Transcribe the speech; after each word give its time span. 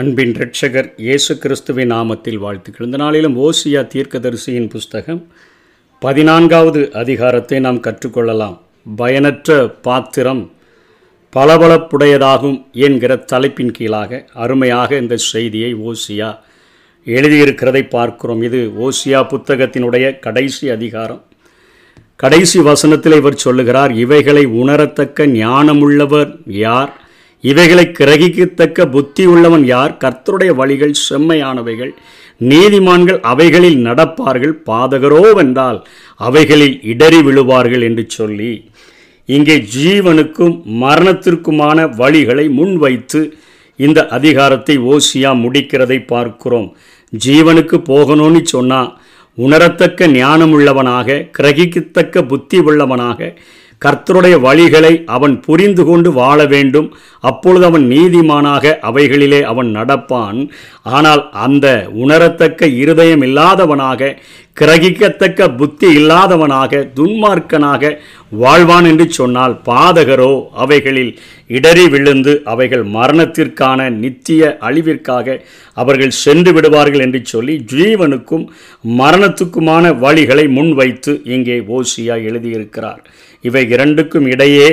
அன்பின் 0.00 0.34
ரட்சகர் 0.40 0.88
இயேசு 0.96 1.38
கிறிஸ்துவின் 1.38 1.92
நாமத்தில் 1.92 2.36
வாழ்த்துக்கள் 2.36 2.86
இந்த 2.86 2.96
நாளிலும் 2.96 3.36
ஓசியா 3.46 3.80
தீர்க்கதரிசியின் 3.94 4.68
புஸ்தகம் 4.68 5.26
பதினான்காவது 5.98 6.92
அதிகாரத்தை 6.92 7.60
நாம் 7.60 7.80
கற்றுக்கொள்ளலாம். 7.80 8.60
பயனற்ற 8.96 9.68
பாத்திரம் 9.68 10.52
பளபளப்புடையதாகும் 11.36 12.56
என்கிற 12.72 13.16
தலைப்பின் 13.16 13.70
கீழாக 13.70 14.24
அருமையாக 14.34 14.96
இந்த 14.96 15.16
செய்தியை 15.16 15.74
ஓசியா 15.74 16.30
எழுதியிருக்கிறதை 17.06 17.88
பார்க்கிறோம். 17.88 18.42
இது 18.42 18.72
ஓசியா 18.86 19.22
புத்தகத்தினுடைய 19.34 20.18
கடைசி 20.18 20.70
அதிகாரம். 20.70 21.22
கடைசி 22.16 22.60
வசனத்தில் 22.60 23.12
இவர் 23.12 23.42
சொல்லுகிறார் 23.46 23.92
இவைகளை 23.92 24.46
உணரத்தக்க 24.46 25.26
ஞானமுள்ளவர் 25.26 26.32
யார்? 26.46 27.08
இவைகளை 27.40 27.84
கிரகிக்கத்தக்க 27.98 28.86
புத்தி 28.90 29.24
உள்ளவன் 29.26 29.64
யார்? 29.64 29.96
கர்த்தருடைய 30.04 30.52
வழிகள் 30.54 30.94
செம்மையானவைகள். 31.08 31.92
நீதிமான்கள் 32.50 33.20
அவைகளில் 33.32 33.78
நடப்பார்கள். 33.86 34.54
பாதகரோவென்றால் 34.66 35.78
அவைகளில் 36.16 36.76
இடறி 36.82 37.20
விழுவார்கள் 37.28 37.82
என்று 37.82 38.04
சொல்லி 38.08 38.52
இங்கே 39.28 39.56
ஜீவனுக்கும் 39.76 40.54
மரணத்திற்குமான 40.82 41.78
வழிகளை 42.02 42.46
முன்வைத்து 42.50 43.20
இந்த 43.76 44.00
அதிகாரத்தை 44.08 44.78
ஓசியா 44.78 45.30
முடிக்கிறதை 45.42 45.98
பார்க்கிறோம். 46.06 46.76
ஜீவனுக்கு 47.26 47.76
போகணும்னு 47.90 48.42
சொன்னால் 48.54 48.90
உணரத்தக்க 49.38 50.06
ஞானமுள்ளவனாக 50.16 51.26
கிரகிக்கத்தக்க 51.38 52.22
புத்தி 52.22 52.58
உள்ளவனாக 52.58 53.38
கர்த்தருடைய 53.84 54.34
வழிகளை 54.46 54.92
அவன் 55.16 55.34
புரிந்து 55.46 55.82
கொண்டு 55.84 56.08
வாழ 56.12 56.38
வேண்டும். 56.54 56.88
அப்பொழுது 57.30 57.64
அவன் 57.68 57.86
நீதிமானாக 57.92 58.74
அவைகளிலே 58.90 59.40
அவன் 59.52 59.70
நடப்பான். 59.76 60.40
ஆனால் 60.96 61.22
அந்த 61.46 61.66
உணரத்தக்க 62.02 62.68
இருதயம் 62.82 63.24
இல்லாதவனாக 63.28 64.12
கிரகிக்கத்தக்க 64.60 65.46
புத்தி 65.58 65.88
இல்லாதவனாக 65.98 66.80
துன்மார்க்கனாக 66.98 67.92
வாழ்வான் 68.42 68.86
என்று 68.90 69.06
சொன்னால் 69.18 69.54
பாதகரோ 69.68 70.32
அவைகளில் 70.64 71.12
இடறி 71.56 71.86
விழுந்து 71.94 72.32
அவைகள் 72.52 72.84
மரணத்திற்கான 72.96 73.88
நித்திய 74.02 74.50
அழிவிற்காக 74.68 75.38
அவர்கள் 75.82 76.18
சென்று 76.24 76.52
விடுவார்கள் 76.52 77.04
என்று 77.06 77.22
சொல்லி 77.32 77.56
ஜீவனுக்கும் 77.74 78.44
மரணத்துக்குமான 79.00 79.94
வழிகளை 80.04 80.46
முன்வைத்து 80.58 81.14
இங்கே 81.36 81.58
ஓசியா 81.78 82.16
எழுதியிருக்கிறார். 82.28 83.02
இவை 83.42 83.62
இரண்டுக்கும் 83.68 84.26
இடையே 84.30 84.68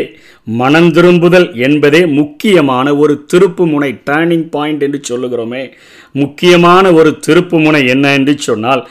மனந்திரும்புதல் 0.60 1.48
என்பதே 1.68 2.06
முக்கியமான 2.06 2.96
ஒரு 2.96 3.26
திருப்பு 3.34 3.64
முனை 3.72 4.02
டேர்னிங் 4.06 4.50
பாயிண்ட் 4.50 4.82
என்று 4.82 5.00
சொல்லுகிறோமே. 5.10 5.64
முக்கியமான 6.12 6.94
ஒரு 6.94 7.20
திருப்பு 7.28 7.64
முனை 7.64 7.88
என்ன 7.88 8.14
என்று 8.14 8.38
சொன்னால் 8.38 8.90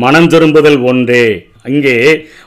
மனந்திரும்புதல் 0.00 0.80
ஒன்றே. 0.82 1.46
அங்கே 1.62 1.96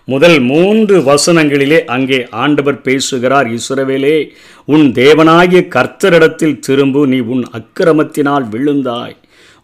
முதல் 0.06 0.40
மூன்று 0.40 0.96
வசனங்களிலே 1.00 1.80
அங்கே 1.86 2.28
ஆண்டவர் 2.44 2.82
பேசுகிறார் 2.82 3.48
இஸ்ரவேலே 3.52 4.30
உன் 4.66 4.86
தேவனாகிய 4.92 5.62
கர்த்தரிடத்தில் 5.76 6.60
திரும்பு 6.60 7.08
நீ 7.08 7.20
உன் 7.20 7.44
அக்கிரமத்தினால் 7.60 8.48
விழுந்தாய். 8.52 9.16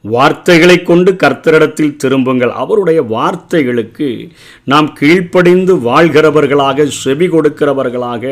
வார்த்தைகளை 0.09 0.75
கொண்டு 0.81 1.11
கர்த்தரிடத்தில் 1.23 1.95
திரும்புங்கள். 1.95 2.53
அவருடைய 2.63 3.00
வார்த்தைகளுக்கு 3.16 4.08
நாம் 4.63 4.89
கீழ்ப்படிந்து 5.00 5.73
வாழ்கிறவர்களாக 5.88 6.88
செவி 7.02 7.27
கொடுக்கிறவர்களாக 7.27 8.23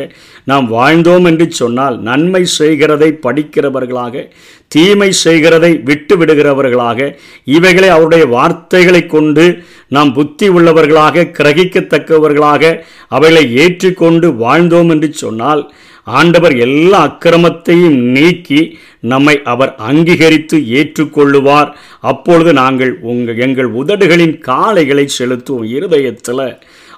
நாம் 0.44 0.68
வாழ்ந்தோம் 0.72 1.26
என்று 1.26 1.48
சொன்னால் 1.52 1.98
நன்மை 2.02 2.44
செய்கிறதை 2.58 3.10
படிக்கிறவர்களாக 3.26 4.26
தீமை 4.68 5.10
செய்கிறதை 5.24 5.72
விட்டு 5.84 6.14
விடுகிறவர்களாக 6.18 7.00
இவைகளை 7.56 7.90
அவருடைய 7.90 8.26
வார்த்தைகளை 8.36 9.02
கொண்டு 9.06 9.46
நாம் 9.88 10.12
புத்தி 10.14 10.48
உள்ளவர்களாக 10.50 11.26
கிரகிக்கத்தக்கவர்களாக 11.38 12.64
அவைகளை 13.10 13.44
ஏற்றுக்கொண்டு 13.64 14.30
வாழ்ந்தோம் 14.44 14.90
என்று 14.90 15.10
சொன்னால் 15.24 15.62
ஆண்டவர் 16.06 16.56
எல்லா 16.58 17.00
அக்கிரமத்தையும் 17.08 18.00
நீக்கி 18.16 18.78
நம்மை 19.00 19.36
அவர் 19.44 19.76
அங்கீகரித்து 19.90 20.58
ஏற்றுக்கொள்ளுவார். 20.80 21.70
அப்பொழுது 22.00 22.54
நாங்கள் 22.54 22.94
உங்கள் 23.02 23.38
எங்கள் 23.38 23.70
உதடுகளின் 23.82 24.36
காளைகளை 24.48 25.08
செலுத்துவோம். 25.18 25.70
இருதயத்தில் 25.78 26.48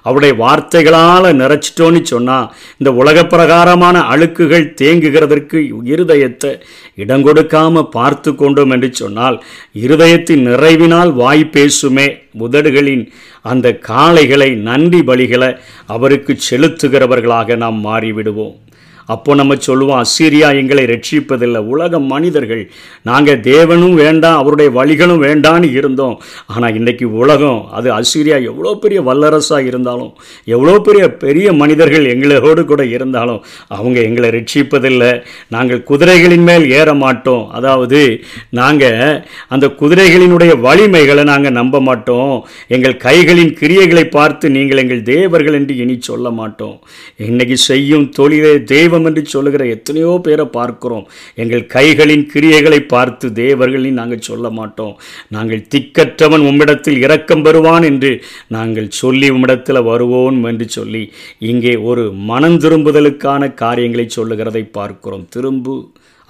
அவருடைய 0.02 0.34
வார்த்தைகளால் 0.34 1.26
நிறைச்சிட்டோன்னு 1.40 2.00
சொன்னால் 2.02 2.52
இந்த 2.78 2.90
உலக 2.92 3.24
பிரகாரமான 3.26 3.96
அழுக்குகள் 4.12 4.66
தேங்குகிறதற்கு 4.80 5.58
இருதயத்தை 5.92 6.52
இடம் 6.94 7.24
கொடுக்காம 7.26 7.82
பார்த்து 7.96 8.34
கொண்டோம் 8.34 8.70
என்று 8.70 8.90
சொன்னால் 8.92 9.36
இருதயத்தின் 9.84 10.46
நிறைவினால் 10.48 11.12
வாய் 11.12 11.44
பேசுமே 11.56 12.06
உதடுகளின் 12.46 13.04
அந்த 13.42 13.78
காளைகளை 13.88 14.50
நன்றி 14.68 15.00
பலிகளை 15.00 15.50
அவருக்கு 15.86 16.38
செலுத்துகிறவர்களாக 16.50 17.56
நாம் 17.56 17.84
மாறிவிடுவோம். 17.84 18.56
அப்போ 19.14 19.30
நம்ம 19.40 19.56
சொல்லுவோம் 19.68 20.00
அசீரியா 20.04 20.48
எங்களை 20.60 20.84
ரட்சிப்பதில்லை. 20.92 21.60
உலக 21.72 22.00
மனிதர்கள் 22.12 22.62
நாங்கள் 23.08 23.40
தேவனும் 23.50 23.96
வேண்டாம் 24.02 24.38
அவருடைய 24.40 24.70
வழிகளும் 24.78 25.22
வேண்டான்னு 25.26 25.68
இருந்தோம். 25.78 26.16
ஆனால் 26.52 26.76
இன்றைக்கி 26.78 27.06
உலகம் 27.22 27.60
அது 27.78 27.88
அசீரியா 27.98 28.38
எவ்வளோ 28.50 28.72
பெரிய 28.84 29.00
வல்லரசாக 29.08 29.70
இருந்தாலும் 29.70 30.12
எவ்வளோ 30.54 30.74
பெரிய 30.88 31.04
பெரிய 31.24 31.48
மனிதர்கள் 31.62 32.10
எங்களோடு 32.14 32.64
கூட 32.72 32.82
இருந்தாலும் 32.96 33.40
அவங்க 33.78 33.98
எங்களை 34.08 34.30
ரட்சிப்பதில்லை. 34.36 35.12
நாங்கள் 35.56 35.84
குதிரைகளின் 35.90 36.46
மேல் 36.50 36.66
ஏற 36.80 36.88
மாட்டோம். 37.04 37.44
அதாவது 37.58 38.02
நாங்கள் 38.60 39.00
அந்த 39.54 39.66
குதிரைகளினுடைய 39.80 40.52
வலிமைகளை 40.66 41.24
நாங்கள் 41.32 41.56
நம்ப 41.60 41.80
மாட்டோம். 41.88 42.34
எங்கள் 42.76 42.96
கைகளின் 43.06 43.52
கிரியைகளை 43.60 44.04
பார்த்து 44.18 44.46
நீங்கள் 44.58 44.82
எங்கள் 44.84 45.02
தேவர்கள் 45.12 45.58
என்று 45.60 45.74
இனி 45.82 45.96
சொல்ல 46.10 46.28
மாட்டோம். 46.40 46.76
இன்னைக்கு 47.30 47.56
செய்யும் 47.70 48.06
தொழிலே 48.18 48.54
தெய்வம் 48.74 48.96
தெய்வம் 48.98 49.08
என்று 49.10 49.22
சொல்லுகிற 49.34 49.62
எத்தனையோ 49.74 50.12
பேரை 50.26 50.46
பார்க்கிறோம். 50.56 51.04
எங்கள் 51.42 51.64
கைகளின் 51.74 52.24
கிரியைகளை 52.32 52.80
பார்த்து 52.94 53.26
தேவர்களின் 53.42 53.98
நாங்கள் 54.00 54.26
சொல்ல 54.28 54.46
மாட்டோம். 54.58 54.94
நாங்கள் 55.36 55.62
திக்கற்றவன் 55.74 56.46
உம்மிடத்தில் 56.50 56.98
இரக்கம் 57.04 57.44
பெறுவான் 57.46 57.86
என்று 57.90 58.12
நாங்கள் 58.56 58.88
சொல்லி 59.02 59.28
உம்மிடத்தில் 59.36 59.86
வருவோம் 59.90 60.40
என்று 60.50 60.68
சொல்லி 60.78 61.04
இங்கே 61.52 61.74
ஒரு 61.90 62.04
மனம் 62.30 62.58
திரும்புதலுக்கான 62.64 63.52
காரியங்களை 63.62 64.06
சொல்லுகிறதை 64.18 64.64
பார்க்கிறோம். 64.78 65.26
திரும்பு 65.36 65.76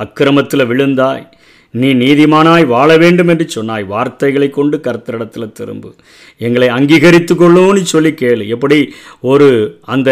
அக்கிரமத்தில் 0.05 0.71
விழுந்தாய். 0.73 1.27
நீ 1.75 1.89
நீதிமானாய் 2.03 2.65
வாழ 2.75 2.91
வேண்டும் 3.03 3.31
என்று 3.33 3.47
சொன்னாய். 3.55 3.85
வார்த்தைகளை 3.95 4.49
கொண்டு 4.51 4.77
கர்த்தரிடத்தில் 4.85 5.57
திரும்பு. 5.59 5.91
எங்களை 6.47 6.69
அங்கீகரித்து 6.77 7.35
கொள்ளும்னு 7.35 7.83
சொல்லி 7.95 8.13
கேளு. 8.21 8.45
எப்படி 8.55 8.79
ஒரு 9.33 9.49
அந்த 9.95 10.11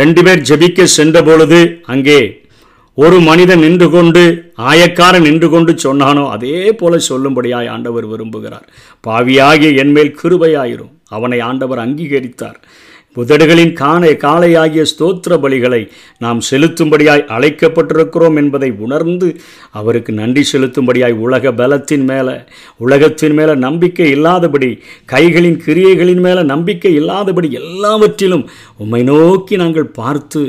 ரெண்டு 0.00 0.20
பேர் 0.24 0.40
ஜெபிக்க 0.50 0.86
சென்றபொழுது 0.96 1.58
அங்கே 1.82 2.20
ஒரு 2.94 3.20
மனிதன் 3.20 3.58
நின்று 3.58 3.90
கொண்டு 3.90 4.52
ஆயக்காரன் 4.58 5.26
நின்று 5.26 5.48
கொண்டு 5.50 5.72
சொன்னானோ 5.72 6.24
அதே 6.28 6.72
போல 6.72 6.98
சொல்லும்படியாய் 7.08 7.68
ஆண்டவர் 7.68 8.06
விரும்புகிறார். 8.06 8.66
பாவியாகிய 9.00 9.70
என்மேல் 9.82 10.16
கிருபையாயிரும். 10.22 10.92
அவனை 11.08 11.40
ஆண்டவர் 11.40 11.78
அங்கீகரித்தார். 11.78 12.58
புதடுகளின் 13.16 13.72
காணை 13.72 14.10
காளையாகிய 14.16 14.82
ஸ்தோத்திர 14.82 15.38
பலிகளை 15.38 15.80
நாம் 16.18 16.40
செலுத்தும்படியாய் 16.40 17.24
அழைக்கப்பட்டிருக்கிறோம் 17.28 18.36
என்பதை 18.36 18.70
உணர்ந்து 18.78 19.28
அவருக்கு 19.70 20.12
நன்றி 20.12 20.42
செலுத்தும்படியாய் 20.52 21.16
உலக 21.18 21.52
பலத்தின் 21.52 22.04
மேலே 22.04 22.36
உலகத்தின் 22.76 23.34
மேலே 23.34 23.54
நம்பிக்கை 23.54 24.06
இல்லாதபடி 24.10 24.70
கைகளின் 25.08 25.58
கிரியைகளின் 25.64 26.20
மேலே 26.20 26.42
நம்பிக்கை 26.42 26.92
இல்லாதபடி 26.94 27.50
எல்லாவற்றிலும் 27.52 28.46
உம்மை 28.76 29.02
நோக்கி 29.02 29.56
நாங்கள் 29.56 29.92
பார்த்து 29.92 30.42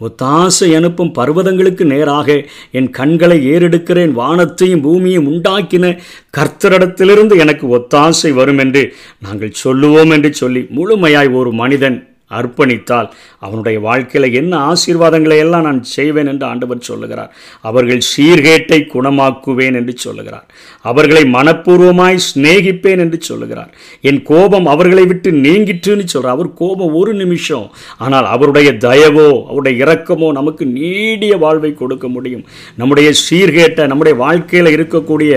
ஒத்தாசை 0.00 0.68
அனுப்பும் 0.76 1.12
பர்வதங்களுக்கு 1.12 1.84
நேராக 1.84 2.28
என் 2.70 2.90
கண்களை 2.90 3.38
ஏறெடுக்கிறேன் 3.46 4.12
வானத்தையும் 4.12 4.84
பூமியையும் 4.84 5.28
உண்டாக்கின 5.32 5.94
கர்த்தரிடத்திலிருந்து 6.38 7.36
எனக்கு 7.38 7.66
ஒத்தாசை 7.78 8.32
வரும் 8.32 8.58
என்று 8.58 8.84
நாங்கள் 9.18 9.58
சொல்லுவோம் 9.58 10.10
என்று 10.10 10.32
சொல்லி 10.34 10.66
முழுமையாய் 10.70 11.32
ஒரு 11.32 11.52
மனிதன் 11.52 11.98
அர்ப்பணித்தால். 12.38 13.08
அவனுடைய 13.38 13.80
வாழ்க்கையில் 13.80 14.32
என்ன 14.32 14.72
ஆசீர்வாதங்களை 14.72 15.38
எல்லாம் 15.44 15.66
நான் 15.68 15.82
செய்வேன் 15.82 16.26
என்று 16.26 16.46
ஆண்டவர் 16.46 16.88
சொல்லுகிறார். 16.90 17.30
அவர்கள் 17.60 18.02
சீர்கேட்டை 18.12 18.80
குணமாக்குவேன் 18.94 19.78
என்று 19.80 19.94
சொல்லுகிறார். 19.96 20.46
அவர்களை 20.80 21.22
மனப்பூர்வமாய் 21.36 22.18
சிநேகிப்பேன் 22.28 23.02
என்று 23.04 23.18
சொல்லுகிறார். 23.20 23.70
என் 24.00 24.22
கோபம் 24.22 24.66
அவர்களை 24.66 25.06
விட்டு 25.06 25.30
நீங்கிட்டுன்னு 25.46 26.06
சொல்கிறார் 26.06 26.36
அவர் 26.36 26.50
கோபம் 26.54 26.94
ஒரு 26.94 27.14
நிமிஷம். 27.14 27.66
ஆனால் 27.98 28.24
அவருடைய 28.24 28.70
தயவோ 28.86 29.28
அவருடைய 29.48 29.84
இரக்கமோ 29.84 30.32
நமக்கு 30.32 30.66
நீடிய 30.66 31.36
வாழ்வை 31.36 31.72
கொடுக்க 31.74 32.08
முடியும். 32.08 32.44
நம்முடைய 32.76 33.10
சீர்கேட்ட 33.24 33.86
நம்முடைய 33.86 34.16
வாழ்க்கையில் 34.24 34.74
இருக்கக்கூடிய 34.76 35.34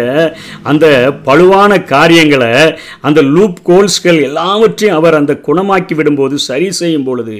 அந்த 0.63 0.85
பழுவான 1.25 1.71
காரியங்களை 1.83 2.51
அந்த 3.01 3.19
லூப் 3.35 3.59
கோல்ஸ்கள் 3.63 4.19
எல்லாவற்றையும் 4.21 4.97
அவர் 4.99 5.19
அந்த 5.21 5.33
குணமாக்கி 5.47 5.93
விடும்போது 5.97 6.35
சரி 6.49 6.67
செய்யும் 6.83 7.07
பொழுது 7.09 7.35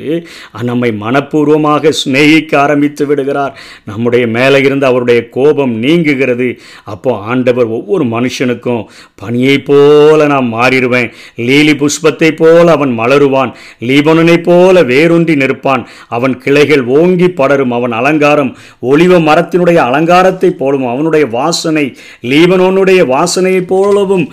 நம்மை 0.70 0.90
மனப்பூர்வமாக 1.04 1.92
சிநேகிக்க 2.02 2.52
ஆரம்பித்து 2.66 3.04
விடுகிறார். 3.10 3.54
நம்முடைய 3.90 4.24
மேலே 4.36 4.60
இருந்து 4.68 4.86
அவருடைய 4.92 5.22
கோபம் 5.38 5.74
நீங்குகிறது. 5.84 6.50
அப்போ 6.94 7.12
ஆண்டவர் 7.32 7.68
ஒவ்வொரு 7.78 8.06
மனுஷனுக்கும் 8.16 8.84
பனியை 9.22 9.58
போல 9.70 10.28
நான் 10.34 10.50
மாறிடுவேன். 10.54 11.10
லீலி 11.48 11.74
புஷ்பத்தை 11.82 12.30
போல 12.42 12.66
அவன் 12.78 12.94
மலருவான். 13.00 13.52
லீபனனை 13.90 14.38
போல 14.48 14.84
வேரூன்றி 14.92 15.36
நிற்பான். 15.42 15.84
அவன் 16.18 16.36
கிளைகள் 16.44 16.84
ஓங்கி 16.98 17.30
படரும். 17.40 17.76
அவன் 17.78 17.96
அலங்காரம் 18.00 18.52
ஒளிவ 18.92 19.20
மரத்தினுடைய 19.30 19.80
அலங்காரத்தை 19.88 20.50
போலவும் 20.62 20.92
அவனுடைய 20.94 21.26
வாசனை 21.38 21.86
லீபனோனுடைய 22.32 23.02
வாசனையைப் 23.14 23.70
போலவும் 23.74 24.26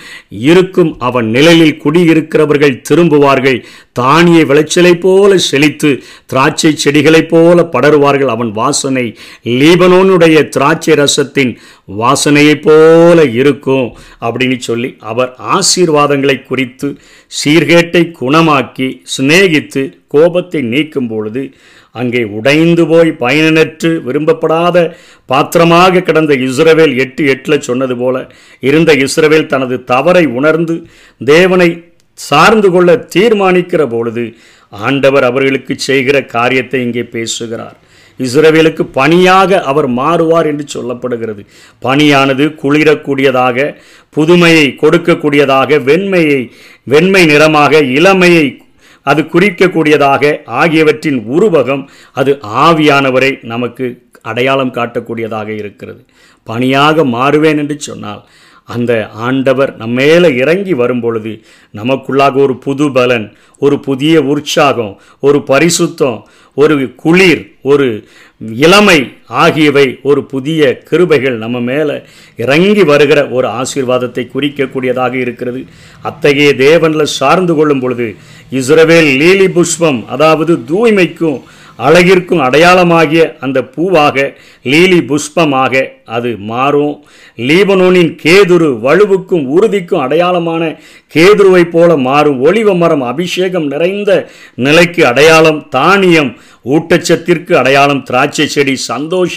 இருக்கும். 0.48 0.92
அவன் 1.08 1.28
நிழலில் 1.36 1.80
குடியிருக்கிறவர்கள் 1.84 2.80
திரும்புவார்கள். 2.88 3.58
தானிய 4.00 4.40
விளைச்சலை 4.50 4.92
போல 5.00 5.38
செழித்து 5.38 5.90
திராட்சை 6.26 6.70
செடிகளைப் 6.84 7.28
போல 7.28 7.68
படருவார்கள் 7.72 8.26
அவன் 8.26 8.52
வாசனை. 8.52 9.06
லீபனோனுடைய 9.60 10.48
திராட்சை 10.48 10.94
ரசத்தின் 10.94 11.52
வாசனையைப் 11.98 12.62
போல 12.62 13.24
இருக்கும் 13.24 13.88
அப்படின்னு 14.20 14.58
சொல்லி 14.60 14.96
அவர் 15.00 15.36
ஆசீர்வாதங்களை 15.54 16.36
குறித்து 16.42 16.88
சீர்கேட்டை 17.32 18.02
குணமாக்கி 18.20 18.88
சிநேகித்து 19.16 19.82
கோபத்தை 20.08 20.60
நீக்கும் 20.62 21.08
பொழுது 21.08 21.42
அங்கே 21.92 22.22
உடைந்து 22.30 22.86
போய் 22.86 23.10
பயனற்று 23.20 23.90
விரும்பப்படாத 24.02 24.76
பாத்திரமாக 25.26 26.00
கிடந்த 26.00 26.34
இஸ்ரவேல் 26.34 26.94
எட்டு 26.98 27.22
எட்டில் 27.26 27.60
சொன்னது 27.60 27.96
போல 27.96 28.16
இருந்த 28.60 28.92
இஸ்ரவேல் 28.96 29.46
தனது 29.46 29.84
தவறை 29.84 30.24
உணர்ந்து 30.26 30.76
தேவனை 31.24 31.68
சார்ந்து 32.28 32.68
கொள்ள 32.74 32.90
தீர்மானிக்கிற 33.14 33.82
பொழுது 33.94 34.24
ஆண்டவர் 34.72 35.24
அவர்களுக்கு 35.28 35.74
செய்கிற 35.88 36.16
காரியத்தை 36.34 36.80
இங்கே 36.86 37.04
பேசுகிறார். 37.14 37.76
இஸ்ரவேலுக்கு 38.20 38.82
பணியாக 38.98 39.60
அவர் 39.70 39.88
மாறுவார் 39.98 40.48
என்று 40.50 40.64
சொல்லப்படுகிறது. 40.74 41.42
பணியானது 41.84 42.44
குளிரக்கூடியதாக 42.62 43.58
புதுமையை 44.16 44.66
கொடுக்கக்கூடியதாக 44.82 45.78
வெண்மையை 45.88 46.40
வெண்மை 46.92 47.22
நிறமாக 47.32 47.82
இளமையை 47.98 48.46
அது 49.06 49.20
குறிக்கக்கூடியதாக 49.34 50.32
ஆகியவற்றின் 50.60 51.20
உருவகம் 51.34 51.84
அது 52.20 52.32
ஆவியானவரை 52.66 53.30
நமக்கு 53.52 53.86
அடையாளம் 54.30 54.74
காட்டக்கூடியதாக 54.78 55.48
இருக்கிறது. 55.60 56.00
பணியாக 56.46 57.04
மாறுவேன் 57.16 57.60
என்று 57.62 57.76
சொன்னால் 57.88 58.22
அந்த 58.70 58.92
ஆண்டவர் 59.26 59.70
நம்ம 59.76 60.00
மேலே 60.00 60.28
இறங்கி 60.36 60.74
வரும்பொழுது 60.74 61.32
நமக்குள்ளாக 61.74 62.34
ஒரு 62.44 62.54
புது 62.56 62.86
பலன் 62.92 63.26
ஒரு 63.58 63.76
புதிய 63.80 64.22
உற்சாகம் 64.22 64.92
ஒரு 65.20 65.38
பரிசுத்தம் 65.46 66.18
ஒரு 66.56 66.74
குளிர் 66.94 67.42
ஒரு 67.62 67.86
இளமை 68.56 68.98
ஆகியவை 69.42 69.84
ஒரு 70.02 70.20
புதிய 70.24 70.80
கிருபைகள் 70.90 71.36
நம்ம 71.36 71.60
மேலே 71.60 71.96
இறங்கி 72.36 72.82
வருகிற 72.82 73.20
ஒரு 73.28 73.48
ஆசீர்வாதத்தை 73.60 74.22
குறிக்கக்கூடியதாக 74.26 75.14
இருக்கிறது. 75.14 75.60
அத்தகைய 76.02 76.52
தேவனில் 76.58 77.14
சார்ந்து 77.18 77.54
கொள்ளும் 77.54 77.80
பொழுது 77.80 78.06
இஸ்ரவேல் 78.52 79.10
லீலி 79.16 79.48
புஷ்பம் 79.48 80.00
அதாவது 80.08 80.54
தூய்மைக்கும் 80.68 81.38
அழகிற்கும் 81.86 82.42
அடையாளமாகிய 82.46 83.22
அந்த 83.44 83.58
பூவாக 83.74 84.16
லீலி 84.62 85.00
புஷ்பமாக 85.10 85.82
அது 86.16 86.30
மாறும். 86.50 86.94
லீபனோனின் 87.48 88.12
கேதுரு 88.24 88.70
வலுவுக்கும் 88.86 89.44
உறுதிக்கும் 89.56 90.04
அடையாளமான 90.06 90.62
கேதுருவைப் 91.14 91.72
போல 91.74 91.96
மாறும். 92.08 92.38
ஒளிவ 92.44 92.76
மரம் 92.76 93.04
அபிஷேகம் 93.12 93.66
நிறைந்த 93.66 94.10
நிலைக்கு 94.66 95.02
அடையாளம் 95.06 95.60
தானியம் 95.68 96.32
ஊட்டச்சத்திற்கு 96.74 97.52
அடையாளம் 97.62 98.02
திராட்சை 98.02 98.46
செடி 98.46 98.76
சந்தோஷ 98.90 99.36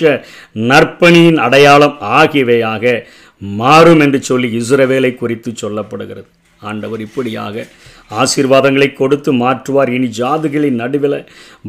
நற்பணியின் 0.69 1.41
அடையாளம் 1.47 1.97
ஆகியவையாக 2.19 3.05
மாறும் 3.61 3.99
என்று 3.99 4.21
சொல்லி 4.29 4.49
இஸ்ரவேலை 4.59 5.11
குறித்து 5.15 5.51
சொல்லப்படுகிறது. 5.61 6.29
ஆண்டவர் 6.61 7.01
இப்படியாக 7.05 7.65
ஆசீர்வாதங்களை 8.21 8.89
கொடுத்து 8.93 9.33
மாற்றுவார். 9.33 9.91
இனி 9.97 10.09
ஜாதிகளின் 10.19 10.79
நடுவில் 10.83 11.17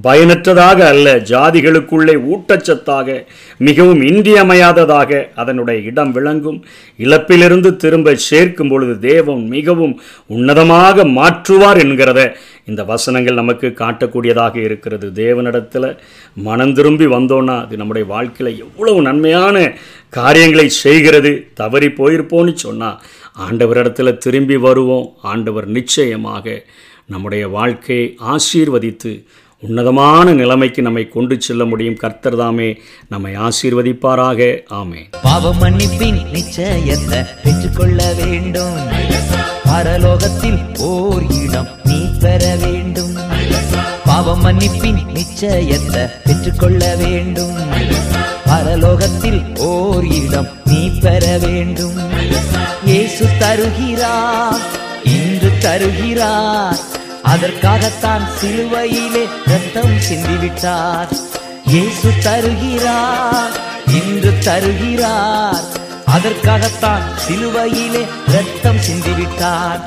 பயனற்றதாக 0.06 0.78
அல்ல. 0.92 1.16
ஜாதிகளுக்குள்ளே 1.32 2.14
ஊட்டச்சத்தாக 2.32 3.18
மிகவும் 3.68 4.02
இன்றியமையாததாக 4.10 5.20
அதனுடைய 5.42 5.80
இடம் 5.90 6.12
விளங்கும். 6.12 6.58
இழப்பிலிருந்து 7.04 7.72
திரும்ப 7.84 8.14
சேர்க்கும் 8.30 8.68
பொழுது 8.68 8.96
தேவன் 9.10 9.44
மிகவும் 9.56 9.94
உன்னதமாக 10.36 11.06
மாற்றுவார் 11.18 11.82
என்கிறத 11.84 12.20
இந்த 12.64 12.84
வசனங்கள் 12.84 13.40
நமக்கு 13.40 13.68
காட்டக்கூடியதாக 13.78 14.56
இருக்கிறது. 14.56 15.06
தேவனிடத்தில் 15.14 15.88
மனம் 16.48 16.74
திரும்பி 16.74 17.06
வந்தோன்னா 17.06 17.56
அது 17.64 17.76
நம்முடைய 17.76 18.08
வாழ்க்கையில் 18.08 18.58
எவ்வளவு 18.58 19.02
நன்மையான 19.02 19.56
காரியங்களை 20.08 20.68
செய்கிறது. 20.68 21.32
தவறி 21.54 21.86
போயிருப்போன்னு 21.86 22.54
சொன்னால் 22.54 23.00
ஆண்டவரிடத்தில் 23.46 24.18
திரும்பி 24.18 24.56
வருவோம். 24.56 25.08
ஆண்டவர் 25.22 25.66
நிச்சயமாக 25.66 26.64
நம்முடைய 27.06 27.48
வாழ்க்கையை 27.48 28.06
ஆசீர்வதித்து 28.34 29.12
உன்னதமான 29.62 30.32
நிலைமைக்கு 30.32 30.80
நம்மை 30.82 31.08
கொண்டு 31.08 31.34
செல்ல 31.40 31.64
முடியும். 31.64 31.96
கர்த்தர் 31.96 32.36
தாமே 32.36 32.68
நம்மை 33.08 33.32
ஆசீர்வதிப்பாராக. 33.46 34.40
ஆமே 34.80 35.02
பாவ 35.22 35.54
மன்னிப்பின் 35.54 36.20
நிச்சயத்தை 36.34 37.20
பெற்றுக்கொள்ள 37.44 38.14
வேண்டும். 38.20 38.80
பரலோகத்தில் 39.64 40.78
ஓர் 40.78 41.24
இடம் 41.42 41.68
நீ 41.84 41.98
பெற 42.20 42.56
வேண்டும். 42.56 43.14
பாவ 44.04 44.36
மன்னிப்பின் 44.36 45.00
நிச்சயத்தை 45.12 46.10
பெற்றுக்கொள்ள 46.24 46.94
வேண்டும். 46.94 47.56
பரலோகத்தில் 48.46 49.56
ஓர் 49.56 50.06
இடம் 50.06 50.48
நீ 50.64 50.88
பெற 50.88 51.38
வேண்டும். 51.38 51.96
இயேசு 52.84 53.26
தருகிறார் 53.38 54.62
இன்று 55.02 55.52
தருகிறார். 55.58 56.78
அதற்காகத்தான் 57.22 58.24
சிலுவையிலே 58.40 59.24
ரத்தம் 59.46 59.96
சிந்திவிட்டார். 60.08 61.12
இயேசு 61.64 62.10
தருகிறார் 62.22 63.52
இன்று 63.86 64.32
தருகிறார். 64.44 65.64
அதற்காகத்தான் 66.14 67.04
சிலுவையிலே 67.24 68.02
ரத்தம் 68.26 68.76
சிந்திவிட்டார். 68.76 69.82